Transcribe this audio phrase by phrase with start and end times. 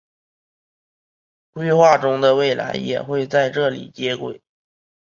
[1.51, 4.41] 规划中的未来也会在这里接轨。